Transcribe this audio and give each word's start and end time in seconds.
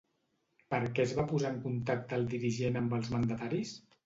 Per 0.73 0.79
què 0.95 1.03
es 1.03 1.13
va 1.19 1.25
posar 1.31 1.51
en 1.57 1.59
contacte 1.67 2.19
el 2.21 2.27
dirigent 2.33 2.81
amb 2.83 2.97
els 3.01 3.13
mandataris? 3.17 3.77